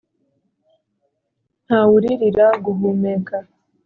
[1.65, 3.35] ntawuririra guhumeka